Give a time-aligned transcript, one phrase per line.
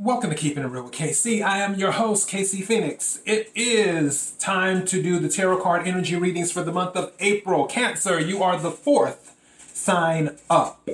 [0.00, 1.42] Welcome to Keeping It Real with KC.
[1.42, 3.20] I am your host, KC Phoenix.
[3.26, 7.66] It is time to do the tarot card energy readings for the month of April.
[7.66, 10.88] Cancer, you are the fourth sign up.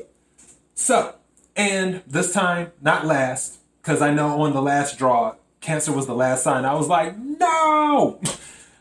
[0.74, 1.16] So,
[1.54, 6.14] and this time, not last, because I know on the last draw, Cancer was the
[6.14, 6.64] last sign.
[6.64, 8.22] I was like, no!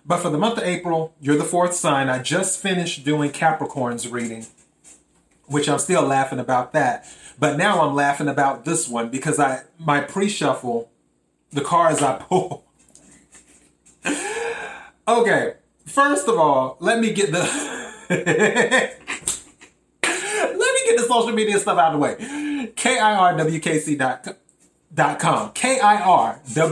[0.06, 2.10] But for the month of April, you're the fourth sign.
[2.10, 4.46] I just finished doing Capricorn's reading,
[5.48, 7.06] which I'm still laughing about that.
[7.40, 10.90] But now I'm laughing about this one because I my pre-shuffle,
[11.52, 12.66] the cards I pull.
[15.08, 15.54] okay,
[15.86, 17.40] first of all, let me get the
[18.10, 19.00] let
[20.58, 22.16] me get the social media stuff out of the way.
[22.76, 24.36] KIRWKC.com.
[25.54, 26.68] KIRWKC.com.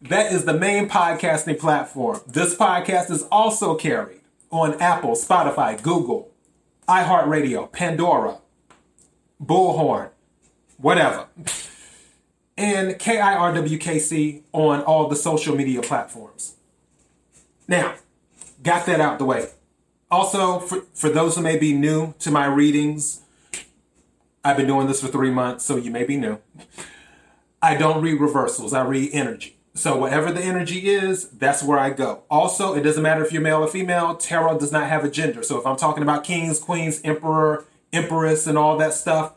[0.00, 2.20] That is the main podcasting platform.
[2.26, 6.30] This podcast is also carried on Apple, Spotify, Google,
[6.88, 8.38] iHeartRadio, Pandora,
[9.42, 10.10] Bullhorn,
[10.78, 11.26] whatever.
[12.56, 16.54] And KIRWKC on all the social media platforms.
[17.68, 17.94] Now,
[18.62, 19.50] got that out the way.
[20.10, 23.20] Also, for, for those who may be new to my readings,
[24.42, 26.38] I've been doing this for three months, so you may be new.
[27.60, 29.57] I don't read reversals, I read energy.
[29.78, 32.24] So whatever the energy is, that's where I go.
[32.28, 34.16] Also, it doesn't matter if you're male or female.
[34.16, 35.44] Tarot does not have a gender.
[35.44, 39.34] So if I'm talking about kings, queens, emperor, empress, and all that stuff,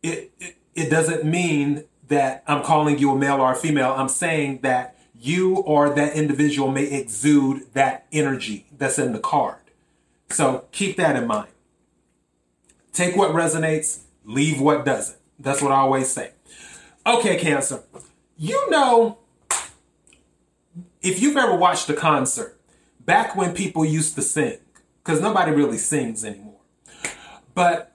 [0.00, 3.92] it, it, it doesn't mean that I'm calling you a male or a female.
[3.96, 9.56] I'm saying that you or that individual may exude that energy that's in the card.
[10.30, 11.48] So keep that in mind.
[12.92, 15.18] Take what resonates, leave what doesn't.
[15.40, 16.30] That's what I always say.
[17.04, 17.82] Okay, Cancer.
[18.38, 19.18] You know
[21.02, 22.58] if you've ever watched a concert,
[23.00, 24.58] back when people used to sing,
[25.02, 26.60] because nobody really sings anymore,
[27.54, 27.94] but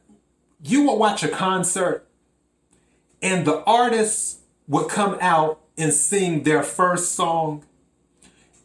[0.61, 2.07] you would watch a concert
[3.21, 7.63] and the artists would come out and sing their first song,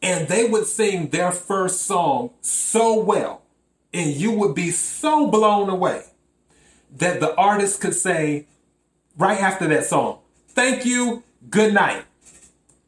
[0.02, 3.42] and they would sing their first song so well,
[3.92, 6.04] and you would be so blown away
[6.90, 8.46] that the artist could say
[9.16, 12.04] right after that song, Thank you, good night,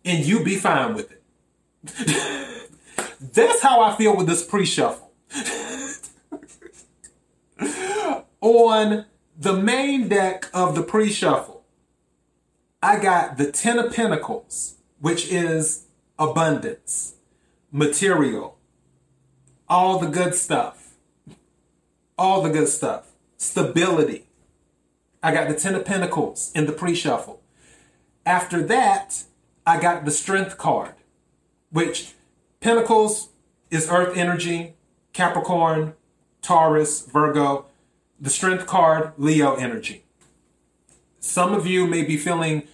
[0.04, 1.13] and you'd be fine with it.
[1.84, 5.12] That's how I feel with this pre shuffle.
[8.40, 9.06] On
[9.38, 11.64] the main deck of the pre shuffle,
[12.82, 15.86] I got the Ten of Pentacles, which is
[16.18, 17.14] abundance,
[17.72, 18.58] material,
[19.68, 20.94] all the good stuff,
[22.18, 24.26] all the good stuff, stability.
[25.22, 27.42] I got the Ten of Pentacles in the pre shuffle.
[28.26, 29.24] After that,
[29.66, 30.94] I got the Strength card
[31.74, 32.12] which
[32.60, 33.30] Pentacles
[33.68, 34.74] is Earth energy,
[35.12, 35.94] Capricorn,
[36.40, 37.66] Taurus, Virgo,
[38.20, 40.04] the Strength card, Leo energy.
[41.18, 42.68] Some of you may be feeling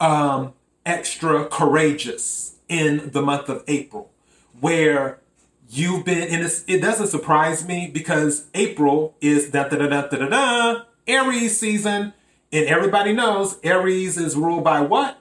[0.00, 0.54] um,
[0.84, 4.10] extra courageous in the month of April,
[4.58, 5.20] where
[5.68, 10.16] you've been, and it doesn't surprise me because April is da da da da da
[10.16, 12.12] da da Aries season,
[12.50, 15.18] and everybody knows Aries is ruled by what?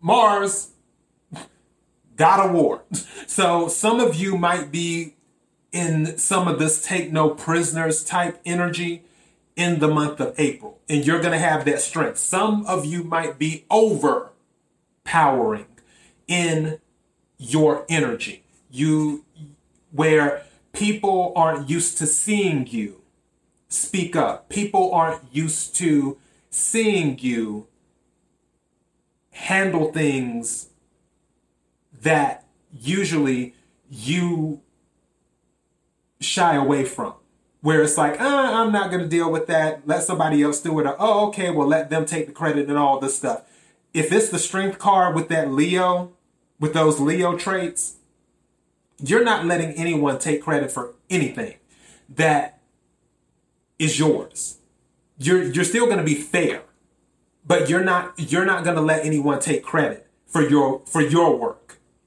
[0.00, 0.70] Mars,
[2.22, 2.82] Of War.
[3.26, 5.14] So some of you might be
[5.72, 9.04] in some of this take no prisoners type energy
[9.56, 12.18] in the month of April, and you're going to have that strength.
[12.18, 15.66] Some of you might be overpowering
[16.26, 16.80] in
[17.38, 18.44] your energy.
[18.70, 19.24] You
[19.92, 23.02] where people aren't used to seeing you
[23.68, 24.48] speak up.
[24.48, 27.66] People aren't used to seeing you
[29.30, 30.69] handle things
[32.02, 33.54] that usually
[33.88, 34.60] you
[36.20, 37.14] shy away from.
[37.62, 39.86] Where it's like, uh, I'm not going to deal with that.
[39.86, 40.86] Let somebody else do it.
[40.86, 43.42] Or, oh, okay, well, let them take the credit and all this stuff.
[43.92, 46.12] If it's the strength card with that Leo,
[46.58, 47.96] with those Leo traits,
[48.98, 51.56] you're not letting anyone take credit for anything
[52.08, 52.60] that
[53.78, 54.58] is yours.
[55.18, 56.62] You're you're still going to be fair,
[57.46, 61.36] but you're not you're not going to let anyone take credit for your for your
[61.36, 61.59] work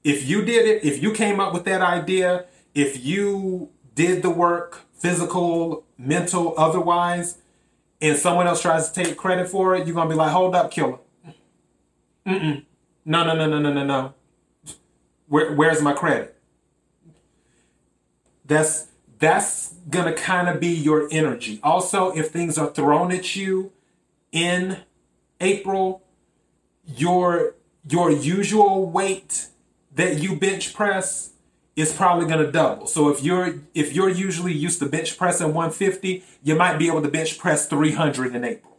[0.04, 4.30] if you did it, if you came up with that idea, if you did the
[4.30, 7.38] work, physical, mental, otherwise,
[8.02, 10.72] and someone else tries to take credit for it, you're gonna be like, hold up,
[10.72, 11.00] killer.
[12.26, 12.66] Mm-mm.
[13.06, 14.14] No, no, no, no, no, no, no.
[15.28, 16.38] Where, where's my credit?
[18.46, 18.88] That's
[19.20, 21.60] that's gonna kind of be your energy.
[21.64, 23.72] Also, if things are thrown at you
[24.34, 24.80] in
[25.40, 26.04] April,
[26.86, 27.56] your
[27.90, 29.48] your usual weight
[29.96, 31.32] that you bench press
[31.76, 32.86] is probably going to double.
[32.88, 37.02] So if you're if you're usually used to bench pressing 150, you might be able
[37.02, 38.78] to bench press 300 in April.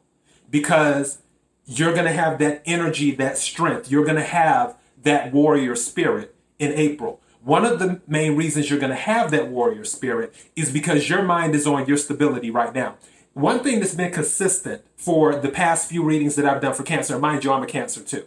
[0.50, 1.18] because
[1.66, 3.90] you're going to have that energy, that strength.
[3.90, 7.20] You're going to have that warrior spirit in April.
[7.42, 11.22] One of the main reasons you're going to have that warrior spirit is because your
[11.22, 12.96] mind is on your stability right now.
[13.32, 17.18] One thing that's been consistent for the past few readings that I've done for Cancer,
[17.18, 18.24] mind you, I'm a Cancer too,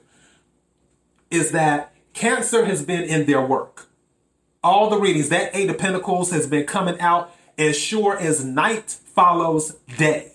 [1.32, 3.90] is that Cancer has been in their work.
[4.64, 8.90] All the readings, that Eight of Pentacles has been coming out as sure as night
[8.90, 10.32] follows day.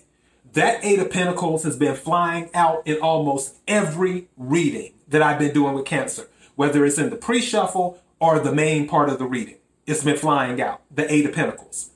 [0.53, 5.53] That Eight of Pentacles has been flying out in almost every reading that I've been
[5.53, 9.25] doing with Cancer, whether it's in the pre shuffle or the main part of the
[9.25, 9.57] reading.
[9.85, 11.89] It's been flying out, the Eight of Pentacles.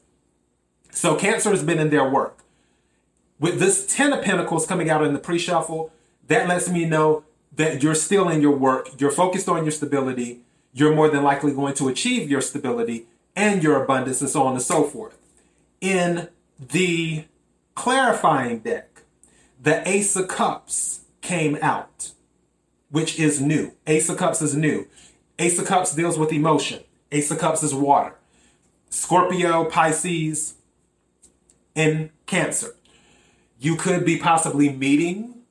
[0.92, 2.40] So Cancer has been in their work.
[3.40, 5.94] With this Ten of Pentacles coming out in the pre shuffle,
[6.28, 7.24] that lets me know
[7.58, 10.40] that you're still in your work, you're focused on your stability,
[10.74, 14.54] you're more than likely going to achieve your stability and your abundance, and so on
[14.54, 15.18] and so forth.
[15.82, 17.26] In the
[17.76, 19.02] clarifying deck,
[19.62, 22.12] the Ace of Cups came out,
[22.90, 23.74] which is new.
[23.86, 24.88] Ace of Cups is new.
[25.40, 26.84] Ace of Cups deals with emotion.
[27.12, 28.16] Ace of Cups is water.
[28.90, 30.56] Scorpio, Pisces,
[31.76, 32.76] and Cancer.
[33.60, 35.42] You could be possibly meeting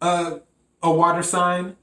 [0.00, 0.40] a,
[0.84, 1.76] a water sign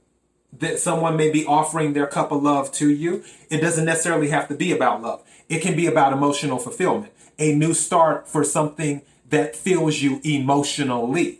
[0.57, 3.23] that someone may be offering their cup of love to you.
[3.49, 5.23] It doesn't necessarily have to be about love.
[5.49, 11.39] It can be about emotional fulfillment, a new start for something that fills you emotionally,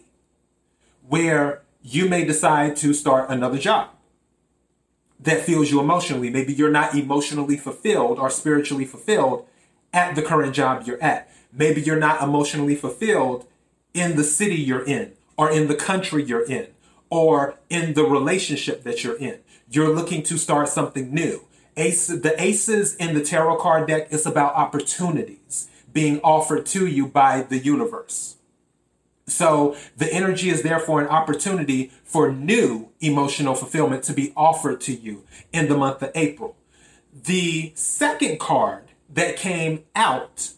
[1.07, 3.89] where you may decide to start another job
[5.19, 6.29] that fills you emotionally.
[6.29, 9.45] Maybe you're not emotionally fulfilled or spiritually fulfilled
[9.93, 11.29] at the current job you're at.
[11.53, 13.45] Maybe you're not emotionally fulfilled
[13.93, 16.67] in the city you're in, or in the country you're in,
[17.11, 19.37] or in the relationship that you're in.
[19.69, 21.45] You're looking to start something new.
[21.77, 27.05] Ace, the aces in the tarot card deck is about opportunities being offered to you
[27.05, 28.37] by the universe.
[29.27, 34.93] So the energy is therefore an opportunity for new emotional fulfillment to be offered to
[34.93, 35.23] you
[35.53, 36.55] in the month of April.
[37.13, 40.51] The second card that came out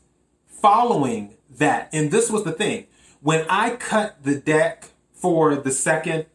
[0.48, 2.88] following that, and this was the thing,
[3.22, 6.26] when I cut the deck for the second,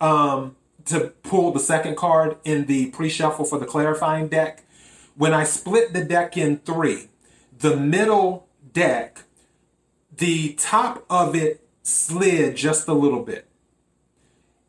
[0.00, 0.56] um,
[0.86, 4.64] to pull the second card in the pre-shuffle for the clarifying deck,
[5.16, 7.08] when I split the deck in three,
[7.58, 9.24] the middle deck,
[10.16, 13.46] the top of it slid just a little bit.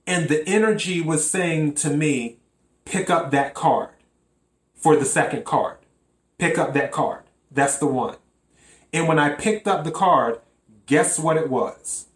[0.05, 2.37] And the energy was saying to me,
[2.85, 3.89] pick up that card
[4.75, 5.77] for the second card.
[6.37, 7.23] Pick up that card.
[7.51, 8.15] That's the one.
[8.91, 10.39] And when I picked up the card,
[10.85, 12.07] guess what it was?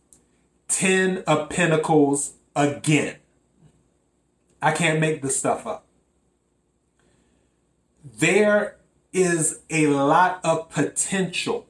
[0.68, 3.18] Ten of Pentacles again.
[4.62, 5.86] I can't make this stuff up.
[8.04, 8.78] There
[9.14, 11.68] is a lot of potential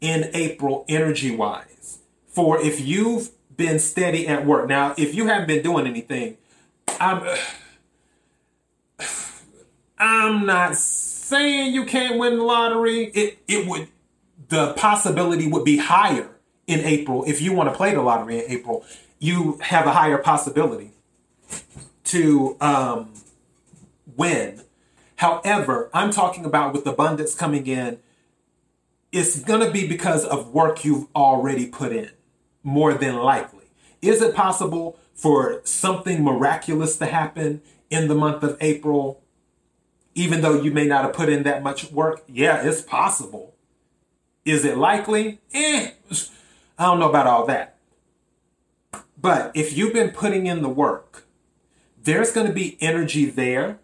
[0.00, 4.68] in April energy wise for if you've been steady at work.
[4.68, 6.36] Now, if you haven't been doing anything,
[7.00, 7.26] I'm
[9.98, 13.04] I'm not saying you can't win the lottery.
[13.06, 13.88] It it would
[14.48, 16.30] the possibility would be higher
[16.66, 18.84] in April if you want to play the lottery in April.
[19.18, 20.92] You have a higher possibility
[22.04, 23.12] to um,
[24.16, 24.62] win.
[25.16, 27.98] However, I'm talking about with abundance coming in,
[29.12, 32.10] it's going to be because of work you've already put in,
[32.62, 33.64] more than likely.
[34.02, 39.22] Is it possible for something miraculous to happen in the month of April,
[40.14, 42.24] even though you may not have put in that much work?
[42.26, 43.54] Yeah, it's possible.
[44.44, 45.38] Is it likely?
[45.52, 45.92] Eh,
[46.78, 47.73] I don't know about all that.
[49.24, 51.24] But if you've been putting in the work,
[51.96, 53.78] there's going to be energy there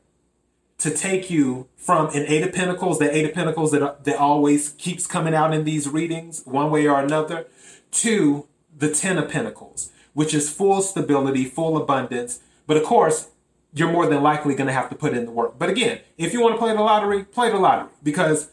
[0.77, 4.73] to take you from an Eight of Pentacles, the Eight of Pentacles that, that always
[4.73, 7.47] keeps coming out in these readings, one way or another,
[7.93, 12.41] to the Ten of Pentacles, which is full stability, full abundance.
[12.67, 13.31] But of course,
[13.73, 15.59] you're more than likely going to have to put in the work.
[15.59, 18.51] But again, if you want to play the lottery, play the lottery because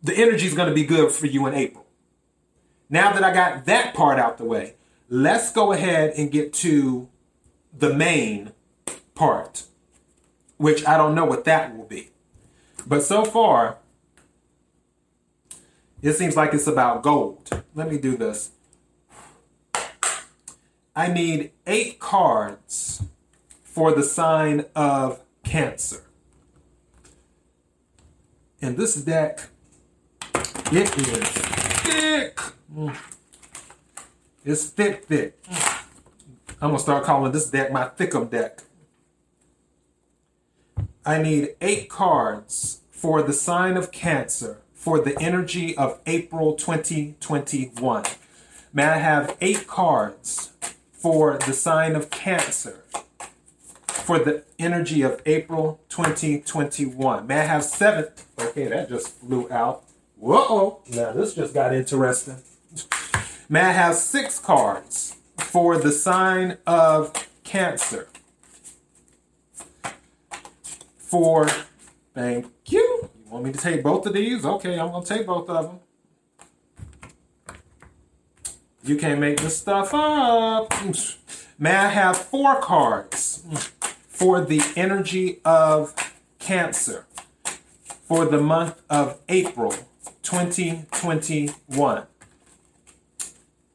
[0.00, 1.86] the energy is going to be good for you in April.
[2.88, 4.76] Now that I got that part out the way,
[5.10, 7.08] let's go ahead and get to
[7.76, 8.52] the main
[9.14, 9.64] part,
[10.56, 12.10] which I don't know what that will be.
[12.86, 13.78] But so far,
[16.00, 17.62] it seems like it's about gold.
[17.74, 18.52] Let me do this.
[20.96, 23.02] I need eight cards
[23.64, 26.04] for the sign of Cancer.
[28.62, 29.48] And this deck,
[30.72, 32.36] it is thick.
[32.74, 32.96] Mm.
[34.42, 35.38] It's thick, thick.
[36.62, 38.62] I'm gonna start calling this deck my Thickum deck.
[41.04, 48.04] I need eight cards for the sign of Cancer for the energy of April 2021.
[48.72, 50.52] May I have eight cards
[50.90, 52.84] for the sign of Cancer
[53.88, 57.26] for the energy of April 2021.
[57.26, 58.06] May I have seven?
[58.38, 59.84] Okay, that just flew out.
[60.16, 62.36] Whoa, now this just got interesting.
[63.52, 68.06] May I have six cards for the sign of Cancer?
[70.96, 71.48] For,
[72.14, 72.78] thank you.
[72.78, 74.44] You want me to take both of these?
[74.44, 77.56] Okay, I'm going to take both of them.
[78.84, 80.72] You can't make this stuff up.
[81.58, 83.42] May I have four cards
[84.06, 85.92] for the energy of
[86.38, 87.04] Cancer
[88.06, 89.74] for the month of April
[90.22, 92.06] 2021?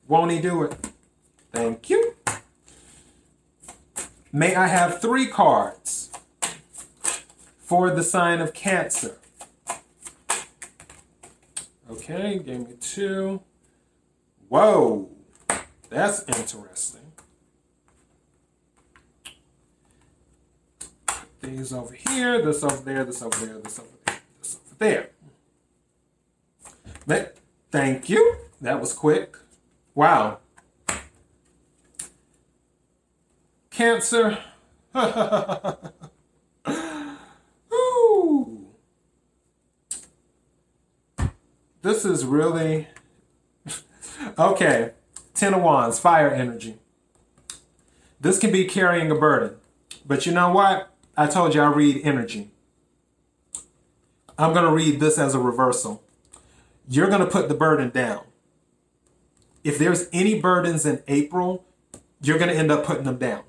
[0.07, 0.75] Won't he do it?
[1.51, 2.15] Thank you.
[4.31, 6.11] May I have three cards
[7.57, 9.17] for the sign of Cancer?
[11.89, 13.41] Okay, gave me two.
[14.49, 15.09] Whoa,
[15.89, 17.01] that's interesting.
[21.41, 25.09] These over here, this over there, this over there, this over there, this over there.
[27.07, 27.37] But
[27.71, 28.35] thank you.
[28.61, 29.37] That was quick.
[29.95, 30.39] Wow.
[33.71, 34.37] Cancer.
[41.85, 42.87] This is really
[44.39, 44.93] okay.
[45.35, 46.79] Ten of Wands, fire energy.
[48.19, 49.57] This can be carrying a burden.
[50.03, 50.89] But you know what?
[51.15, 52.49] I told you I read energy.
[54.35, 56.01] I'm going to read this as a reversal.
[56.89, 58.23] You're going to put the burden down.
[59.65, 61.65] If there's any burdens in April,
[62.21, 63.41] you're going to end up putting them down.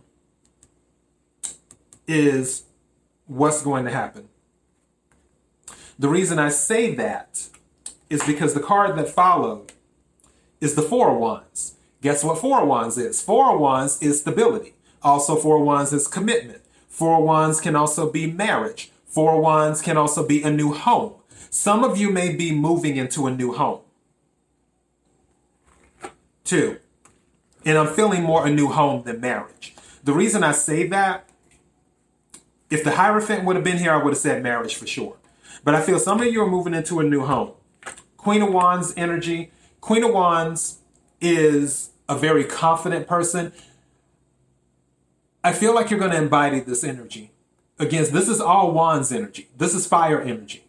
[2.09, 2.65] Is
[3.27, 4.29] what's going to happen.
[5.99, 7.49] The reason I say that
[8.09, 9.73] is because the card that followed
[10.59, 11.75] is the Four of Wands.
[12.01, 13.21] Guess what Four of Wands is?
[13.21, 14.75] Four of Wands is stability.
[15.03, 16.63] Also, Four of Wands is commitment.
[16.89, 18.91] Four of Wands can also be marriage.
[19.05, 21.13] Four of Wands can also be a new home.
[21.51, 23.81] Some of you may be moving into a new home.
[26.47, 26.79] Two,
[27.65, 29.75] and I'm feeling more a new home than marriage.
[30.05, 31.29] The reason I say that,
[32.71, 35.17] if the Hierophant would have been here, I would have said marriage for sure.
[35.65, 37.55] But I feel some of you are moving into a new home.
[38.17, 39.51] Queen of Wands energy.
[39.81, 40.79] Queen of Wands
[41.21, 43.53] is a very confident person.
[45.43, 47.33] I feel like you're going to embody this energy.
[47.81, 49.49] Again, this is all Wands energy.
[49.59, 50.63] This is fire energy.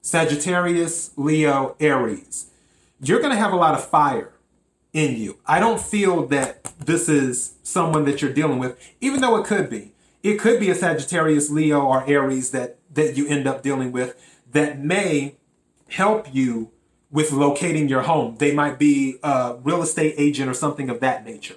[0.00, 2.50] Sagittarius, Leo, Aries.
[3.00, 4.31] You're going to have a lot of fire
[4.92, 5.38] in you.
[5.46, 9.70] I don't feel that this is someone that you're dealing with, even though it could
[9.70, 9.92] be.
[10.22, 14.14] It could be a Sagittarius, Leo, or Aries that, that you end up dealing with
[14.52, 15.36] that may
[15.88, 16.70] help you
[17.10, 18.36] with locating your home.
[18.38, 21.56] They might be a real estate agent or something of that nature.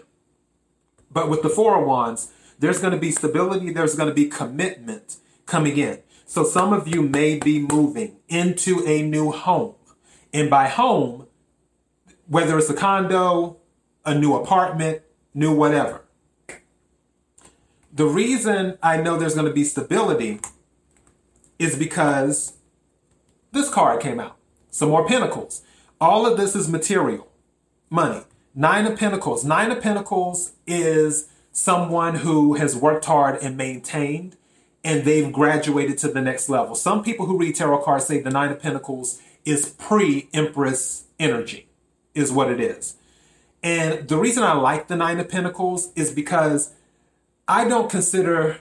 [1.11, 4.27] But with the Four of Wands, there's going to be stability, there's going to be
[4.27, 5.99] commitment coming in.
[6.25, 9.75] So some of you may be moving into a new home.
[10.33, 11.24] And by home,
[12.27, 13.57] whether it's a condo,
[14.05, 15.01] a new apartment,
[15.33, 16.01] new whatever.
[17.93, 20.39] The reason I know there's going to be stability
[21.57, 22.53] is because
[23.51, 24.35] this card came out.
[24.69, 25.61] Some more pentacles.
[26.01, 27.31] All of this is material,
[27.89, 28.23] money.
[28.53, 29.43] Nine of Pentacles.
[29.43, 34.37] Nine of Pentacles is someone who has worked hard and maintained,
[34.81, 36.73] and they've graduated to the next level.
[36.73, 41.64] Some people who read tarot cards say the Nine of Pentacles is pre Empress energy,
[42.15, 42.95] is what it is.
[43.61, 46.73] And the reason I like the Nine of Pentacles is because
[47.47, 48.59] I don't consider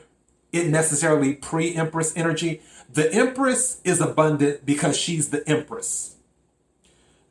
[0.52, 2.62] it necessarily pre Empress energy.
[2.90, 6.16] The Empress is abundant because she's the Empress.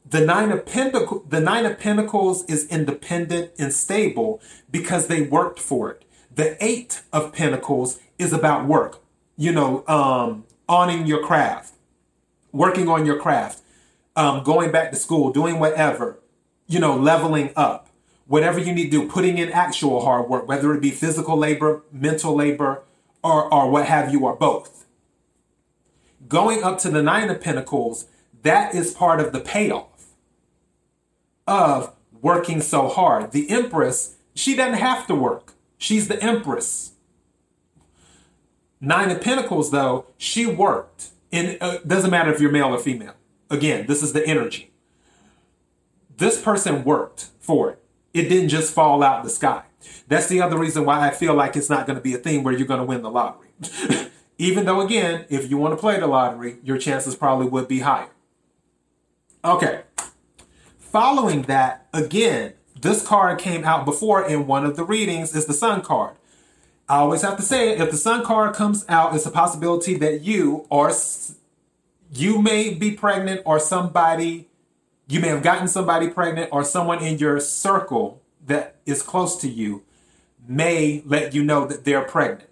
[0.05, 5.59] The nine, of Pentacle, the nine of Pentacles is independent and stable because they worked
[5.59, 6.05] for it.
[6.35, 9.01] The Eight of Pentacles is about work,
[9.37, 11.73] you know, um, owning your craft,
[12.51, 13.62] working on your craft,
[14.15, 16.19] um, going back to school, doing whatever,
[16.67, 17.89] you know, leveling up,
[18.27, 21.83] whatever you need to do, putting in actual hard work, whether it be physical labor,
[21.91, 22.83] mental labor,
[23.23, 24.83] or, or what have you, or both
[26.27, 28.07] going up to the Nine of Pentacles,
[28.41, 30.07] that is part of the payoff
[31.47, 33.31] of working so hard.
[33.31, 36.93] The Empress, she doesn't have to work, she's the Empress.
[38.79, 41.09] Nine of Pentacles, though, she worked.
[41.31, 43.13] And uh, doesn't matter if you're male or female.
[43.49, 44.71] Again, this is the energy.
[46.17, 47.79] This person worked for it.
[48.13, 49.63] It didn't just fall out of the sky.
[50.07, 52.43] That's the other reason why I feel like it's not going to be a thing
[52.43, 53.49] where you're going to win the lottery.
[54.37, 57.79] Even though, again, if you want to play the lottery, your chances probably would be
[57.79, 58.09] higher.
[59.43, 59.81] Okay.
[60.77, 65.53] Following that, again, this card came out before in one of the readings is the
[65.53, 66.15] sun card.
[66.87, 67.81] I always have to say it.
[67.81, 70.91] If the sun card comes out, it's a possibility that you or
[72.15, 74.47] you may be pregnant or somebody,
[75.07, 79.49] you may have gotten somebody pregnant or someone in your circle that is close to
[79.49, 79.83] you
[80.47, 82.49] may let you know that they're pregnant.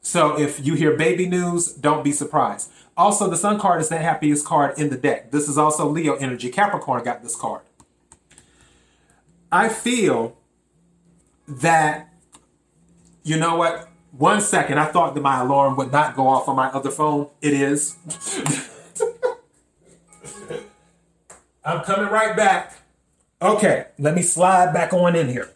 [0.00, 2.70] So if you hear baby news, don't be surprised.
[2.96, 5.30] Also, the sun card is the happiest card in the deck.
[5.30, 6.48] This is also Leo energy.
[6.48, 7.62] Capricorn got this card.
[9.50, 10.36] I feel
[11.48, 12.08] that,
[13.22, 13.88] you know what?
[14.12, 17.28] One second, I thought that my alarm would not go off on my other phone.
[17.42, 17.96] It is.
[21.66, 22.78] I'm coming right back.
[23.42, 25.50] Okay, let me slide back on in here.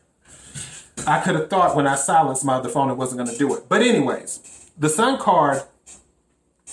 [1.07, 3.55] I could have thought when I silenced my other phone it wasn't going to do
[3.55, 3.69] it.
[3.69, 5.63] But, anyways, the sun card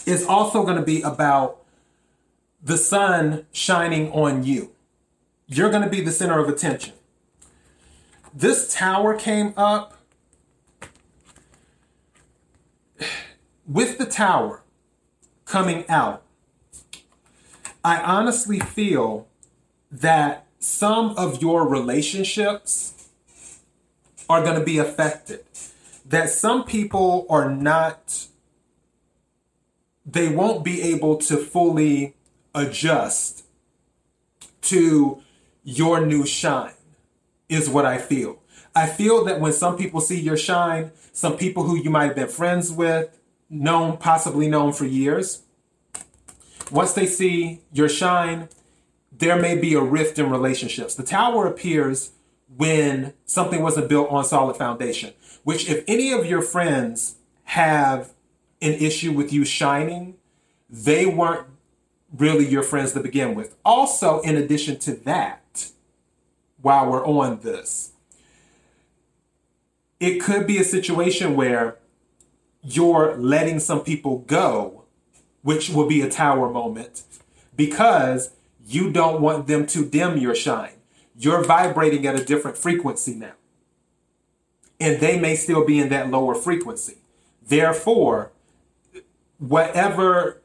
[0.07, 1.63] is also going to be about
[2.63, 4.71] the sun shining on you.
[5.45, 6.93] You're going to be the center of attention.
[8.33, 9.99] This tower came up.
[13.67, 14.63] With the tower
[15.45, 16.23] coming out,
[17.87, 19.29] I honestly feel
[19.89, 23.07] that some of your relationships
[24.29, 25.45] are going to be affected.
[26.05, 28.27] That some people are not,
[30.05, 32.15] they won't be able to fully
[32.53, 33.45] adjust
[34.63, 35.21] to
[35.63, 36.73] your new shine,
[37.47, 38.39] is what I feel.
[38.75, 42.15] I feel that when some people see your shine, some people who you might have
[42.17, 43.17] been friends with,
[43.49, 45.43] known, possibly known for years,
[46.71, 48.49] once they see your shine,
[49.11, 50.95] there may be a rift in relationships.
[50.95, 52.11] The tower appears
[52.55, 58.13] when something wasn't built on solid foundation, which if any of your friends have
[58.61, 60.15] an issue with you shining,
[60.69, 61.47] they weren't
[62.15, 63.55] really your friends to begin with.
[63.65, 65.71] Also, in addition to that,
[66.61, 67.91] while we're on this,
[69.99, 71.77] it could be a situation where
[72.63, 74.76] you're letting some people go,
[75.47, 77.03] which will be a tower moment,
[77.55, 78.31] because
[78.67, 80.73] you don't want them to dim your shine.
[81.17, 83.31] You're vibrating at a different frequency now.
[84.77, 86.97] And they may still be in that lower frequency.
[87.41, 88.33] Therefore,
[89.37, 90.41] whatever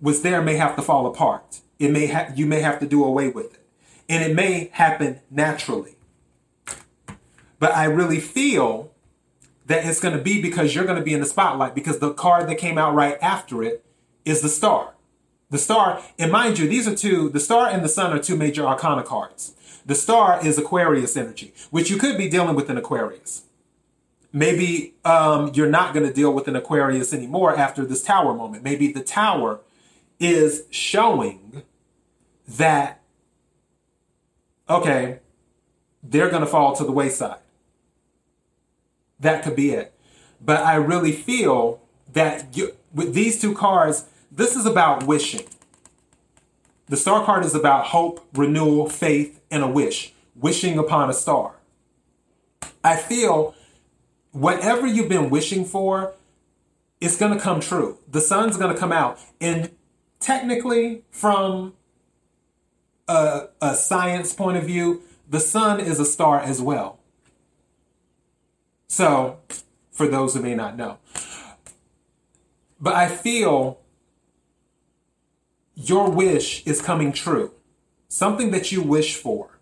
[0.00, 1.60] was there may have to fall apart.
[1.78, 3.60] It may ha- you may have to do away with it.
[4.08, 5.96] And it may happen naturally.
[7.58, 8.90] But I really feel
[9.66, 12.14] that it's going to be because you're going to be in the spotlight because the
[12.14, 13.84] card that came out right after it
[14.30, 14.94] is the star.
[15.50, 18.36] The star, and mind you, these are two, the star and the sun are two
[18.36, 19.54] major arcana cards.
[19.84, 23.42] The star is Aquarius energy, which you could be dealing with an Aquarius.
[24.32, 28.62] Maybe um, you're not going to deal with an Aquarius anymore after this tower moment.
[28.62, 29.60] Maybe the tower
[30.20, 31.62] is showing
[32.46, 33.00] that,
[34.68, 35.18] okay,
[36.02, 37.40] they're going to fall to the wayside.
[39.18, 39.92] That could be it.
[40.40, 41.80] But I really feel
[42.12, 45.46] that you, with these two cards, this is about wishing.
[46.86, 50.12] The star card is about hope, renewal, faith, and a wish.
[50.34, 51.54] Wishing upon a star.
[52.82, 53.54] I feel
[54.32, 56.14] whatever you've been wishing for,
[57.00, 57.98] it's going to come true.
[58.08, 59.18] The sun's going to come out.
[59.40, 59.70] And
[60.18, 61.74] technically, from
[63.08, 66.98] a, a science point of view, the sun is a star as well.
[68.88, 69.38] So,
[69.92, 70.98] for those who may not know.
[72.80, 73.79] But I feel
[75.88, 77.52] your wish is coming true.
[78.08, 79.58] Something that you wish for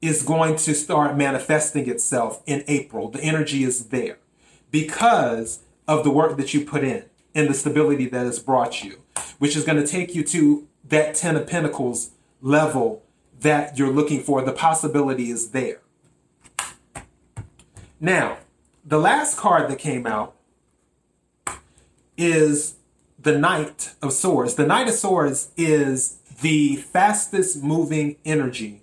[0.00, 3.08] is going to start manifesting itself in April.
[3.08, 4.18] The energy is there
[4.70, 9.00] because of the work that you put in and the stability that has brought you,
[9.38, 12.10] which is going to take you to that 10 of Pentacles
[12.40, 13.02] level
[13.40, 14.42] that you're looking for.
[14.42, 15.80] The possibility is there.
[18.00, 18.38] Now,
[18.84, 20.34] the last card that came out
[22.16, 22.76] is
[23.24, 24.54] the Knight of Swords.
[24.54, 28.82] The Knight of Swords is the fastest moving energy.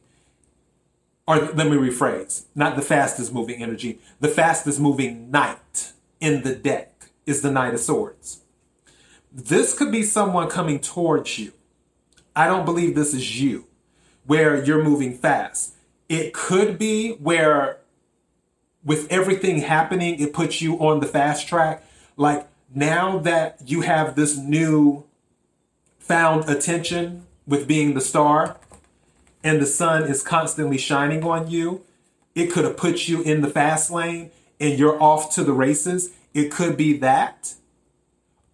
[1.27, 6.55] Or let me rephrase, not the fastest moving energy, the fastest moving knight in the
[6.55, 8.41] deck is the Knight of Swords.
[9.31, 11.53] This could be someone coming towards you.
[12.35, 13.67] I don't believe this is you,
[14.25, 15.75] where you're moving fast.
[16.09, 17.77] It could be where,
[18.83, 21.85] with everything happening, it puts you on the fast track.
[22.17, 25.05] Like now that you have this new
[25.99, 28.57] found attention with being the star
[29.43, 31.83] and the sun is constantly shining on you,
[32.35, 36.11] it could have put you in the fast lane and you're off to the races.
[36.33, 37.55] It could be that.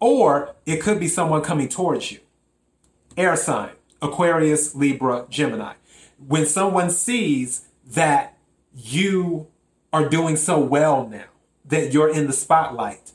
[0.00, 2.20] Or it could be someone coming towards you.
[3.16, 5.74] Air sign, Aquarius, Libra, Gemini.
[6.26, 8.36] When someone sees that
[8.74, 9.48] you
[9.92, 11.24] are doing so well now,
[11.64, 13.12] that you're in the spotlight,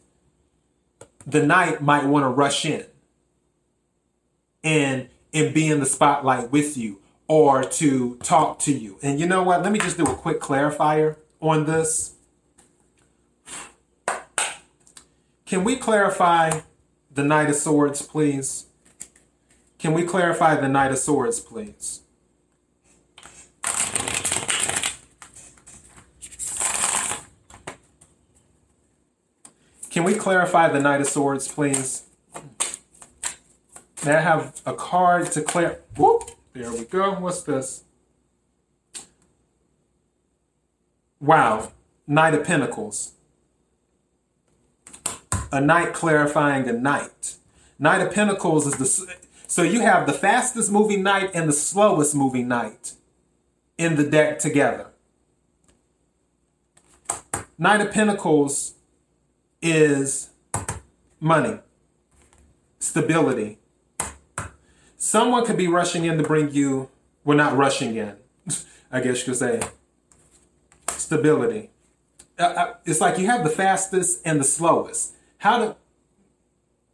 [1.25, 2.85] the knight might want to rush in
[4.63, 8.97] and and be in the spotlight with you or to talk to you.
[9.01, 9.63] And you know what?
[9.63, 12.13] Let me just do a quick clarifier on this.
[15.45, 16.61] Can we clarify
[17.11, 18.67] the Knight of Swords, please?
[19.79, 22.02] Can we clarify the Knight of Swords, please?
[29.93, 32.07] Can we clarify the Knight of Swords, please?
[34.03, 35.81] May I have a card to clear?
[35.95, 36.31] Whoop!
[36.53, 37.11] There we go.
[37.11, 37.83] What's this?
[41.19, 41.71] Wow.
[42.07, 43.13] Knight of Pentacles.
[45.51, 47.35] A knight clarifying a knight.
[47.77, 49.15] Knight of Pentacles is the.
[49.45, 52.93] So you have the fastest moving knight and the slowest moving knight
[53.77, 54.87] in the deck together.
[57.59, 58.73] Knight of Pentacles
[59.63, 60.29] is
[61.19, 61.59] money,
[62.79, 63.57] stability.
[64.97, 66.89] Someone could be rushing in to bring you,
[67.23, 68.15] well, not rushing in,
[68.91, 69.61] I guess you could say,
[70.89, 71.69] stability.
[72.37, 75.15] Uh, uh, it's like you have the fastest and the slowest.
[75.37, 75.75] How do,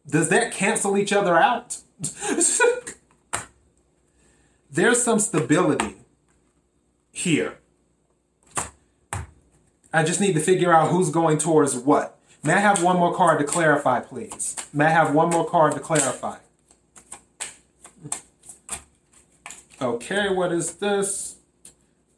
[0.08, 1.78] does that cancel each other out?
[4.72, 5.96] There's some stability
[7.12, 7.58] here.
[9.92, 12.19] I just need to figure out who's going towards what.
[12.42, 14.56] May I have one more card to clarify, please?
[14.74, 16.38] May I have one more card to clarify?
[19.82, 21.36] Okay, what is this?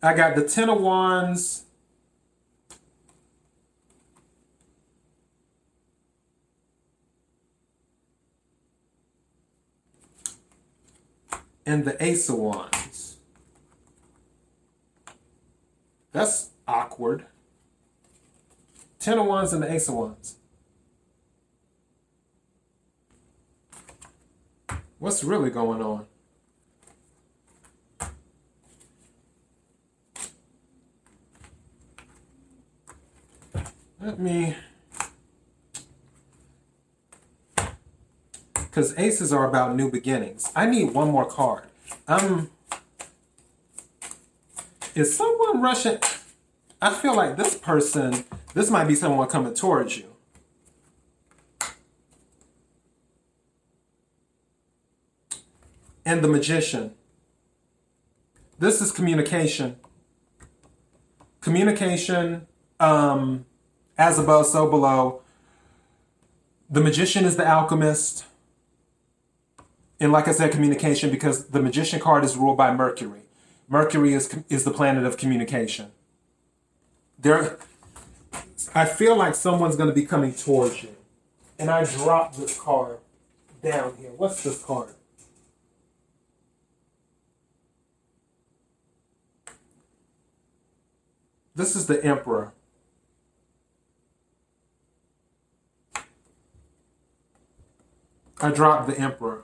[0.01, 1.65] I got the Ten of Wands.
[11.65, 13.17] And the Ace of Wands.
[16.11, 17.25] That's awkward.
[19.01, 20.35] Ten of Wands and the Ace of Wands.
[24.99, 26.05] What's really going on?
[33.99, 34.55] Let me...
[38.53, 40.51] Because aces are about new beginnings.
[40.55, 41.63] I need one more card.
[42.07, 42.51] Um,
[44.93, 45.97] is someone rushing?
[46.81, 50.05] I feel like this person this might be someone coming towards you.
[56.05, 56.95] And the magician.
[58.59, 59.77] This is communication.
[61.39, 62.47] Communication,
[62.79, 63.45] um,
[63.97, 65.21] as above, so below.
[66.69, 68.25] The magician is the alchemist.
[69.99, 73.21] And like I said, communication, because the magician card is ruled by Mercury.
[73.67, 75.91] Mercury is, is the planet of communication.
[77.21, 77.57] There,
[78.73, 80.95] I feel like someone's going to be coming towards you.
[81.59, 82.97] And I drop this card
[83.61, 84.09] down here.
[84.17, 84.89] What's this card?
[91.53, 92.53] This is the Emperor.
[98.41, 99.43] I dropped the Emperor.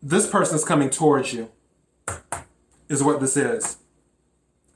[0.00, 1.50] This person's coming towards you,
[2.88, 3.78] is what this is.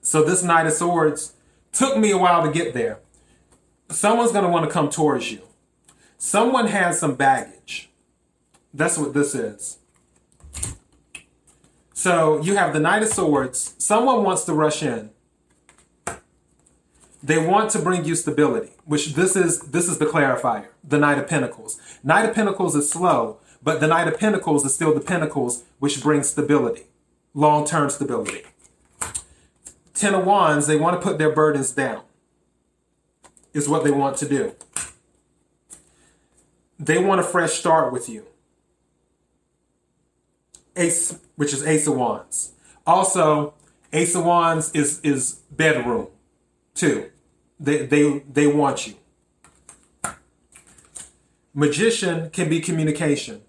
[0.01, 1.35] So this Knight of Swords
[1.73, 2.99] took me a while to get there.
[3.89, 5.43] Someone's going to want to come towards you.
[6.19, 7.91] Someone has some baggage.
[8.73, 9.79] That's what this is.
[11.93, 13.75] So you have the Knight of Swords.
[13.79, 15.11] Someone wants to rush in.
[17.23, 21.19] They want to bring you stability, which this is this is the clarifier, the Knight
[21.19, 21.79] of Pentacles.
[22.03, 26.03] Knight of Pentacles is slow, but the Knight of Pentacles is still the Pentacles, which
[26.03, 26.87] brings stability,
[27.35, 28.43] long-term stability.
[29.95, 32.03] Ten of Wands, they want to put their burdens down,
[33.53, 34.53] is what they want to do.
[36.79, 38.27] They want a fresh start with you.
[40.75, 42.53] Ace, which is Ace of Wands.
[42.87, 43.55] Also,
[43.93, 46.09] Ace of Wands is is bedroom,
[46.75, 47.11] too.
[47.61, 48.95] They they they want you.
[51.55, 53.43] Magician can be communication.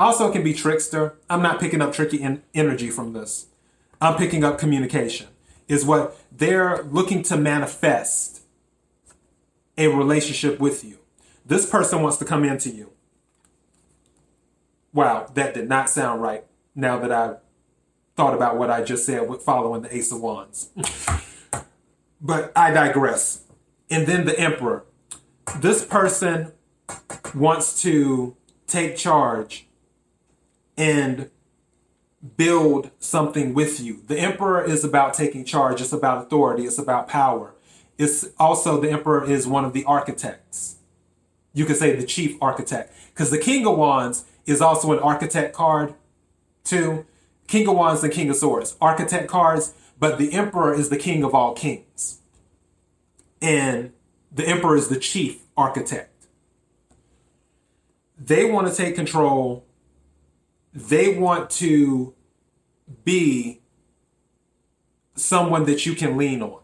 [0.00, 1.18] Also can be trickster.
[1.28, 3.48] I'm not picking up tricky en- energy from this.
[4.00, 5.26] I'm picking up communication
[5.68, 8.40] is what they're looking to manifest
[9.76, 11.00] a relationship with you.
[11.44, 12.92] This person wants to come into you.
[14.94, 17.34] Wow, that did not sound right now that I
[18.16, 20.70] thought about what I just said with following the Ace of Wands.
[22.22, 23.44] but I digress.
[23.90, 24.86] And then the Emperor.
[25.58, 26.52] This person
[27.34, 28.34] wants to
[28.66, 29.66] take charge
[30.80, 31.28] and
[32.38, 34.00] build something with you.
[34.06, 37.54] The emperor is about taking charge, it's about authority, it's about power.
[37.98, 40.76] It's also the emperor is one of the architects.
[41.52, 45.54] You could say the chief architect because the king of wands is also an architect
[45.54, 45.94] card
[46.64, 47.04] too.
[47.46, 51.22] King of wands and king of swords, architect cards, but the emperor is the king
[51.22, 52.20] of all kings.
[53.42, 53.92] And
[54.32, 56.26] the emperor is the chief architect.
[58.16, 59.66] They want to take control
[60.72, 62.14] they want to
[63.04, 63.60] be
[65.14, 66.60] someone that you can lean on.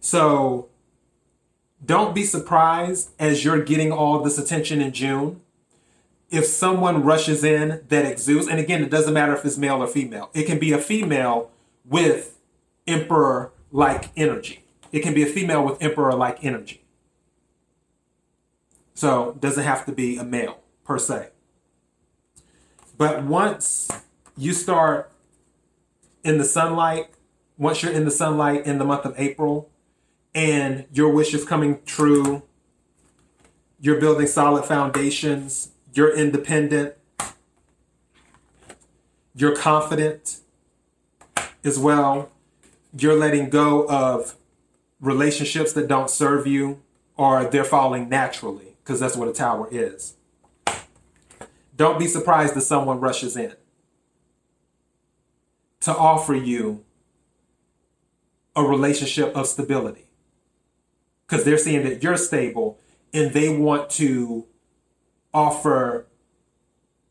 [0.00, 0.68] So
[1.84, 5.40] don't be surprised as you're getting all this attention in June.
[6.30, 9.86] If someone rushes in that exudes, and again, it doesn't matter if it's male or
[9.86, 11.50] female, it can be a female
[11.84, 12.38] with
[12.86, 14.64] emperor like energy.
[14.92, 16.82] It can be a female with emperor like energy.
[18.94, 21.30] So doesn't have to be a male per se.
[22.98, 23.88] But once
[24.36, 25.12] you start
[26.24, 27.10] in the sunlight,
[27.56, 29.70] once you're in the sunlight in the month of April
[30.34, 32.42] and your wish is coming true,
[33.80, 36.94] you're building solid foundations, you're independent,
[39.32, 40.40] you're confident
[41.62, 42.32] as well,
[42.92, 44.34] you're letting go of
[45.00, 46.82] relationships that don't serve you
[47.16, 50.14] or they're falling naturally because that's what a tower is.
[51.78, 53.54] Don't be surprised if someone rushes in
[55.80, 56.84] to offer you
[58.56, 60.08] a relationship of stability
[61.24, 62.80] because they're seeing that you're stable
[63.14, 64.44] and they want to
[65.32, 66.06] offer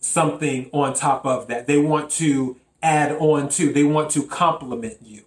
[0.02, 1.66] something on top of that.
[1.66, 5.24] They want to add on to, they want to complement you.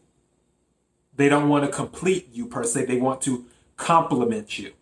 [1.16, 3.46] They don't want to complete you per se, they want to
[3.78, 4.74] complement you,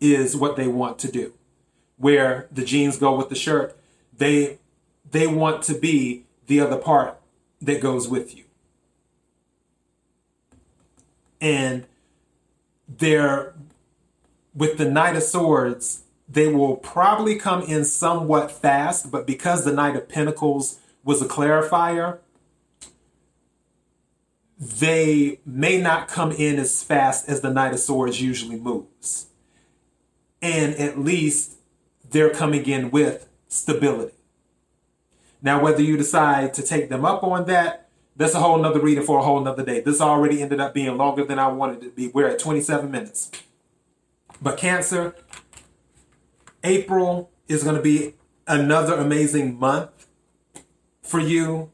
[0.00, 1.32] is what they want to do
[2.00, 3.76] where the jeans go with the shirt.
[4.16, 4.58] They
[5.08, 7.18] they want to be the other part
[7.60, 8.44] that goes with you.
[11.40, 11.86] And
[12.88, 13.54] they're
[14.54, 19.72] with the Knight of Swords, they will probably come in somewhat fast, but because the
[19.72, 22.18] Knight of Pentacles was a clarifier,
[24.58, 29.26] they may not come in as fast as the Knight of Swords usually moves.
[30.42, 31.59] And at least
[32.10, 34.14] they're coming in with stability.
[35.42, 39.04] Now, whether you decide to take them up on that, that's a whole nother reading
[39.04, 39.80] for a whole nother day.
[39.80, 42.08] This already ended up being longer than I wanted to be.
[42.08, 43.30] We're at 27 minutes.
[44.42, 45.14] But Cancer,
[46.62, 48.14] April is going to be
[48.46, 50.06] another amazing month
[51.02, 51.70] for you.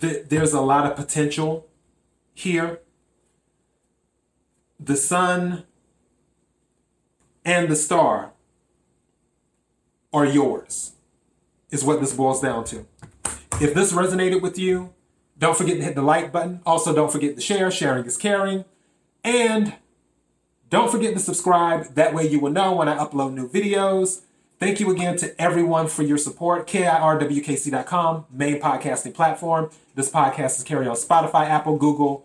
[0.00, 1.68] There's a lot of potential
[2.34, 2.80] here.
[4.80, 5.64] The sun
[7.44, 8.33] and the star
[10.14, 10.92] are yours,
[11.70, 12.86] is what this boils down to.
[13.60, 14.94] If this resonated with you,
[15.38, 16.60] don't forget to hit the like button.
[16.64, 17.70] Also, don't forget to share.
[17.70, 18.64] Sharing is caring.
[19.24, 19.74] And
[20.70, 21.94] don't forget to subscribe.
[21.94, 24.22] That way, you will know when I upload new videos.
[24.60, 26.66] Thank you again to everyone for your support.
[26.68, 29.70] KIRWKC.com, main podcasting platform.
[29.94, 32.24] This podcast is carried on Spotify, Apple, Google,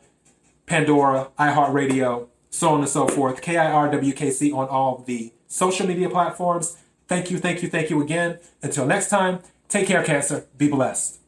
[0.68, 3.42] Pandora, iHeartRadio, so on and so forth.
[3.42, 6.78] KIRWKC on all the social media platforms.
[7.10, 8.38] Thank you, thank you, thank you again.
[8.62, 10.46] Until next time, take care, Cancer.
[10.56, 11.20] Be blessed.